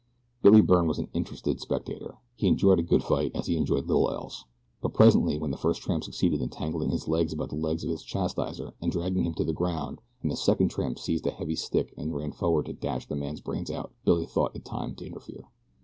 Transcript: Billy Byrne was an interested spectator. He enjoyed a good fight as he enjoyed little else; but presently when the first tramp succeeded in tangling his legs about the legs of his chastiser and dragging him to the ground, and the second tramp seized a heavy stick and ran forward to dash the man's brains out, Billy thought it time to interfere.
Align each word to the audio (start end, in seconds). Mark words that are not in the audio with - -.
Billy 0.41 0.61
Byrne 0.61 0.87
was 0.87 0.97
an 0.97 1.09
interested 1.13 1.59
spectator. 1.59 2.15
He 2.35 2.47
enjoyed 2.47 2.79
a 2.79 2.81
good 2.81 3.03
fight 3.03 3.35
as 3.35 3.45
he 3.45 3.55
enjoyed 3.55 3.85
little 3.87 4.09
else; 4.09 4.45
but 4.81 4.95
presently 4.95 5.37
when 5.37 5.51
the 5.51 5.59
first 5.59 5.83
tramp 5.83 6.03
succeeded 6.03 6.41
in 6.41 6.49
tangling 6.49 6.89
his 6.89 7.07
legs 7.07 7.33
about 7.33 7.49
the 7.49 7.55
legs 7.55 7.83
of 7.83 7.91
his 7.91 8.01
chastiser 8.01 8.73
and 8.81 8.91
dragging 8.91 9.25
him 9.25 9.35
to 9.35 9.43
the 9.43 9.53
ground, 9.53 10.01
and 10.23 10.31
the 10.31 10.35
second 10.35 10.69
tramp 10.69 10.97
seized 10.97 11.27
a 11.27 11.29
heavy 11.29 11.55
stick 11.55 11.93
and 11.97 12.15
ran 12.15 12.31
forward 12.31 12.65
to 12.65 12.73
dash 12.73 13.05
the 13.05 13.15
man's 13.15 13.41
brains 13.41 13.69
out, 13.69 13.93
Billy 14.03 14.25
thought 14.25 14.55
it 14.55 14.65
time 14.65 14.95
to 14.95 15.05
interfere. 15.05 15.43